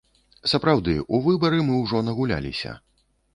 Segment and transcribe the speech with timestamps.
[0.53, 2.73] Сапраўды, у выбары мы ўжо нагуляліся.